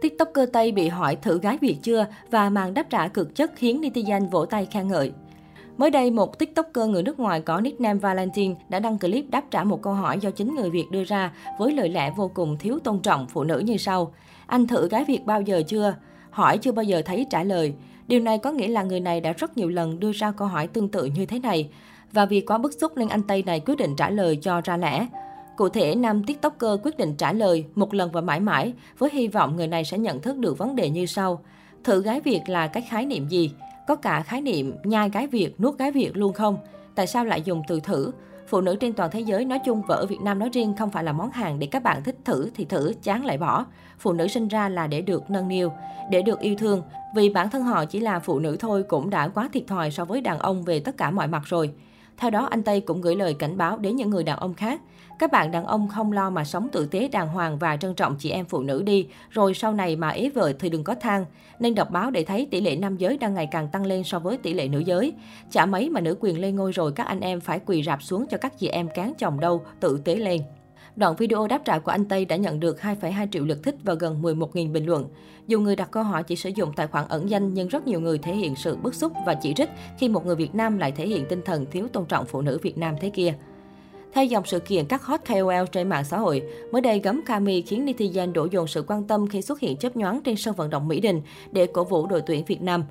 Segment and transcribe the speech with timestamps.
[0.00, 3.80] TikToker Tây bị hỏi thử gái Việt chưa và màn đáp trả cực chất khiến
[3.80, 5.12] netizen vỗ tay khen ngợi.
[5.76, 9.64] Mới đây, một TikToker người nước ngoài có nickname Valentine đã đăng clip đáp trả
[9.64, 12.78] một câu hỏi do chính người Việt đưa ra với lời lẽ vô cùng thiếu
[12.84, 14.12] tôn trọng phụ nữ như sau.
[14.46, 15.94] Anh thử gái Việt bao giờ chưa?
[16.30, 17.74] Hỏi chưa bao giờ thấy trả lời.
[18.08, 20.66] Điều này có nghĩa là người này đã rất nhiều lần đưa ra câu hỏi
[20.66, 21.70] tương tự như thế này.
[22.12, 24.76] Và vì quá bức xúc nên anh Tây này quyết định trả lời cho ra
[24.76, 25.06] lẽ.
[25.58, 29.28] Cụ thể, nam TikToker quyết định trả lời một lần và mãi mãi, với hy
[29.28, 31.40] vọng người này sẽ nhận thức được vấn đề như sau.
[31.84, 33.50] Thử gái Việt là cái khái niệm gì?
[33.86, 36.58] Có cả khái niệm nhai gái Việt, nuốt gái Việt luôn không?
[36.94, 38.10] Tại sao lại dùng từ thử?
[38.48, 40.90] Phụ nữ trên toàn thế giới nói chung và ở Việt Nam nói riêng không
[40.90, 43.64] phải là món hàng để các bạn thích thử thì thử, chán lại bỏ.
[43.98, 45.72] Phụ nữ sinh ra là để được nâng niu,
[46.10, 46.82] để được yêu thương.
[47.14, 50.04] Vì bản thân họ chỉ là phụ nữ thôi cũng đã quá thiệt thòi so
[50.04, 51.70] với đàn ông về tất cả mọi mặt rồi.
[52.18, 54.80] Theo đó, anh Tây cũng gửi lời cảnh báo đến những người đàn ông khác.
[55.18, 58.16] Các bạn đàn ông không lo mà sống tử tế đàng hoàng và trân trọng
[58.18, 61.24] chị em phụ nữ đi, rồi sau này mà ế vợ thì đừng có than.
[61.58, 64.18] Nên đọc báo để thấy tỷ lệ nam giới đang ngày càng tăng lên so
[64.18, 65.12] với tỷ lệ nữ giới.
[65.50, 68.26] Chả mấy mà nữ quyền lên ngôi rồi các anh em phải quỳ rạp xuống
[68.30, 70.40] cho các chị em cán chồng đâu, tự tế lên.
[70.98, 73.94] Đoạn video đáp trả của anh Tây đã nhận được 2,2 triệu lượt thích và
[73.94, 75.08] gần 11.000 bình luận.
[75.46, 78.00] Dù người đặt câu hỏi chỉ sử dụng tài khoản ẩn danh nhưng rất nhiều
[78.00, 80.92] người thể hiện sự bức xúc và chỉ trích khi một người Việt Nam lại
[80.92, 83.34] thể hiện tinh thần thiếu tôn trọng phụ nữ Việt Nam thế kia.
[84.12, 87.62] Theo dòng sự kiện các hot KOL trên mạng xã hội, mới đây gấm Kami
[87.62, 90.70] khiến netizen đổ dồn sự quan tâm khi xuất hiện chớp nhoáng trên sân vận
[90.70, 92.84] động Mỹ Đình để cổ vũ đội tuyển Việt Nam.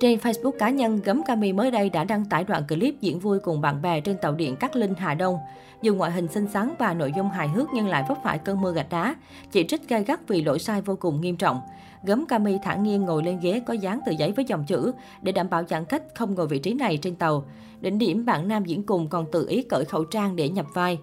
[0.00, 3.38] Trên Facebook cá nhân, gấm Kami mới đây đã đăng tải đoạn clip diễn vui
[3.38, 5.38] cùng bạn bè trên tàu điện Cát Linh Hà Đông.
[5.82, 8.60] Dù ngoại hình xinh xắn và nội dung hài hước nhưng lại vấp phải cơn
[8.60, 9.14] mưa gạch đá,
[9.52, 11.60] chỉ trích gai gắt vì lỗi sai vô cùng nghiêm trọng.
[12.02, 15.32] Gấm Kami thản nhiên ngồi lên ghế có dán tờ giấy với dòng chữ để
[15.32, 17.44] đảm bảo giãn cách không ngồi vị trí này trên tàu.
[17.80, 20.98] Đỉnh điểm bạn nam diễn cùng còn tự ý cởi khẩu trang để nhập vai.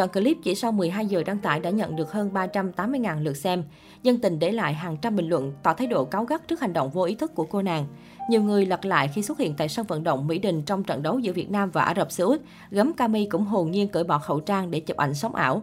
[0.00, 3.64] Đoạn clip chỉ sau 12 giờ đăng tải đã nhận được hơn 380.000 lượt xem.
[4.02, 6.72] Dân tình để lại hàng trăm bình luận tỏ thái độ cáu gắt trước hành
[6.72, 7.86] động vô ý thức của cô nàng.
[8.30, 11.02] Nhiều người lật lại khi xuất hiện tại sân vận động Mỹ Đình trong trận
[11.02, 12.40] đấu giữa Việt Nam và Ả Rập Xê Út.
[12.70, 15.62] Gấm Cami cũng hồn nhiên cởi bỏ khẩu trang để chụp ảnh sống ảo.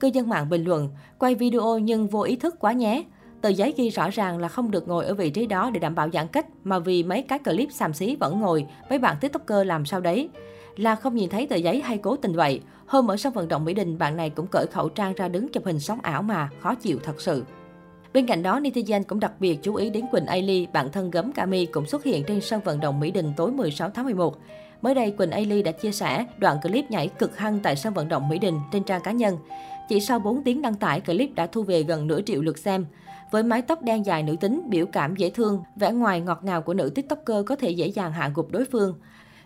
[0.00, 0.88] Cư dân mạng bình luận,
[1.18, 3.04] quay video nhưng vô ý thức quá nhé.
[3.42, 5.94] Tờ giấy ghi rõ ràng là không được ngồi ở vị trí đó để đảm
[5.94, 9.66] bảo giãn cách, mà vì mấy cái clip xàm xí vẫn ngồi, mấy bạn tiktoker
[9.66, 10.28] làm sao đấy.
[10.76, 12.60] Là không nhìn thấy tờ giấy hay cố tình vậy.
[12.86, 15.48] Hôm ở sân vận động Mỹ Đình, bạn này cũng cởi khẩu trang ra đứng
[15.48, 17.44] chụp hình sống ảo mà, khó chịu thật sự.
[18.12, 21.32] Bên cạnh đó, netizen cũng đặc biệt chú ý đến Quỳnh Ailey, bạn thân gấm
[21.32, 24.36] Cami cũng xuất hiện trên sân vận động Mỹ Đình tối 16 tháng 11.
[24.82, 28.08] Mới đây, Quỳnh Ailey đã chia sẻ đoạn clip nhảy cực hăng tại sân vận
[28.08, 29.38] động Mỹ Đình trên trang cá nhân.
[29.88, 32.86] Chỉ sau 4 tiếng đăng tải, clip đã thu về gần nửa triệu lượt xem.
[33.30, 36.62] Với mái tóc đen dài nữ tính, biểu cảm dễ thương, vẻ ngoài ngọt ngào
[36.62, 38.94] của nữ tiktoker có thể dễ dàng hạ gục đối phương.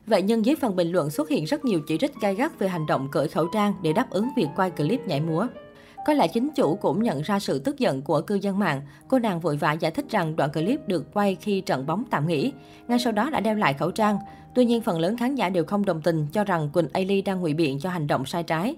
[0.07, 2.69] Vậy nhưng dưới phần bình luận xuất hiện rất nhiều chỉ trích gai gắt về
[2.69, 5.47] hành động cởi khẩu trang để đáp ứng việc quay clip nhảy múa.
[6.07, 8.83] Có lẽ chính chủ cũng nhận ra sự tức giận của cư dân mạng.
[9.09, 12.27] Cô nàng vội vã giải thích rằng đoạn clip được quay khi trận bóng tạm
[12.27, 12.53] nghỉ.
[12.89, 14.19] Ngay sau đó đã đeo lại khẩu trang.
[14.55, 17.41] Tuy nhiên, phần lớn khán giả đều không đồng tình cho rằng Quỳnh Ailey đang
[17.41, 18.77] ngụy biện cho hành động sai trái.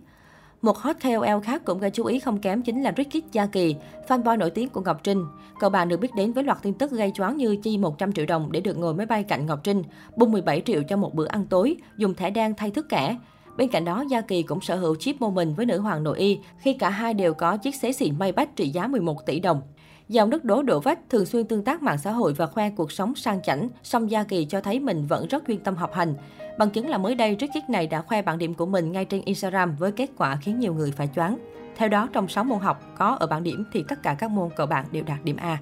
[0.63, 3.77] Một hot KOL khác cũng gây chú ý không kém chính là Ricky Gia Kỳ,
[4.09, 5.25] fanboy nổi tiếng của Ngọc Trinh.
[5.61, 8.27] Cậu bạn được biết đến với loạt tin tức gây choáng như chi 100 triệu
[8.27, 9.83] đồng để được ngồi máy bay cạnh Ngọc Trinh,
[10.17, 13.17] bung 17 triệu cho một bữa ăn tối, dùng thẻ đen thay thức kẻ.
[13.59, 16.39] Bên cạnh đó, Gia Kỳ cũng sở hữu chip moment với nữ hoàng nội y
[16.59, 19.63] khi cả hai đều có chiếc xế xịn Maybach trị giá 11 tỷ đồng.
[20.09, 22.93] Dòng đất đố đổ vách thường xuyên tương tác mạng xã hội và khoe cuộc
[22.93, 26.15] sống sang chảnh, song Gia Kỳ cho thấy mình vẫn rất chuyên tâm học hành.
[26.59, 29.23] Bằng chứng là mới đây, Ricky này đã khoe bảng điểm của mình ngay trên
[29.25, 31.39] Instagram với kết quả khiến nhiều người phải choáng.
[31.77, 34.49] Theo đó, trong 6 môn học có ở bảng điểm thì tất cả các môn
[34.57, 35.59] cậu bạn đều đạt điểm A.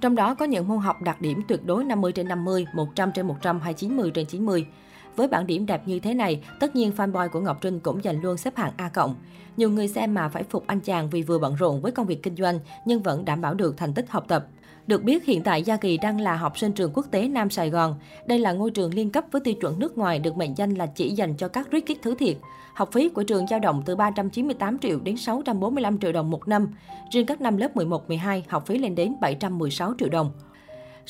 [0.00, 3.26] Trong đó có những môn học đạt điểm tuyệt đối 50 trên 50, 100 trên
[3.26, 4.66] 100 hay 90 trên 90.
[5.16, 8.22] Với bảng điểm đẹp như thế này, tất nhiên fanboy của Ngọc Trinh cũng giành
[8.22, 9.14] luôn xếp hạng A cộng.
[9.56, 12.22] Nhiều người xem mà phải phục anh chàng vì vừa bận rộn với công việc
[12.22, 14.46] kinh doanh nhưng vẫn đảm bảo được thành tích học tập.
[14.86, 17.70] Được biết, hiện tại Gia Kỳ đang là học sinh trường quốc tế Nam Sài
[17.70, 17.94] Gòn.
[18.26, 20.86] Đây là ngôi trường liên cấp với tiêu chuẩn nước ngoài được mệnh danh là
[20.86, 22.36] chỉ dành cho các rít kích thứ thiệt.
[22.74, 26.68] Học phí của trường dao động từ 398 triệu đến 645 triệu đồng một năm.
[27.10, 30.32] Riêng các năm lớp 11, 12, học phí lên đến 716 triệu đồng.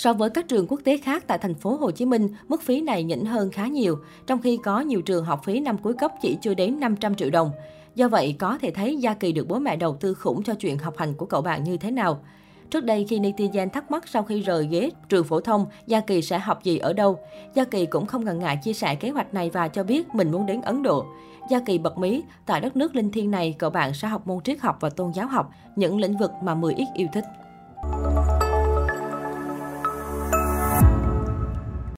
[0.00, 2.80] So với các trường quốc tế khác tại thành phố Hồ Chí Minh, mức phí
[2.80, 6.12] này nhỉnh hơn khá nhiều, trong khi có nhiều trường học phí năm cuối cấp
[6.22, 7.50] chỉ chưa đến 500 triệu đồng.
[7.94, 10.78] Do vậy, có thể thấy Gia Kỳ được bố mẹ đầu tư khủng cho chuyện
[10.78, 12.20] học hành của cậu bạn như thế nào.
[12.70, 16.22] Trước đây khi netizen thắc mắc sau khi rời ghế trường phổ thông, Gia Kỳ
[16.22, 17.18] sẽ học gì ở đâu,
[17.54, 20.30] Gia Kỳ cũng không ngần ngại chia sẻ kế hoạch này và cho biết mình
[20.30, 21.06] muốn đến Ấn Độ.
[21.50, 24.42] Gia Kỳ bật mí, tại đất nước linh thiêng này, cậu bạn sẽ học môn
[24.42, 27.24] triết học và tôn giáo học, những lĩnh vực mà 10 ít yêu thích.